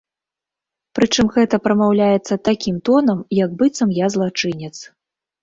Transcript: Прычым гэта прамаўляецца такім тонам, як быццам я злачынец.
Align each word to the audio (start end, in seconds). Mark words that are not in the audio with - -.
Прычым 0.99 1.25
гэта 1.35 1.59
прамаўляецца 1.65 2.39
такім 2.49 2.75
тонам, 2.91 3.19
як 3.43 3.49
быццам 3.61 3.95
я 4.01 4.11
злачынец. 4.17 4.75